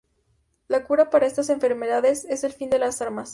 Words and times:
La 0.67 0.83
cura 0.87 1.11
para 1.11 1.27
estas 1.27 1.49
enfermedades 1.51 2.25
es 2.25 2.43
el 2.43 2.53
fin 2.53 2.71
de 2.71 2.79
las 2.79 3.03
armas. 3.03 3.29